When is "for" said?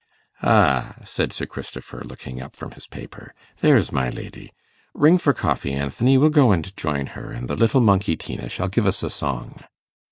5.19-5.31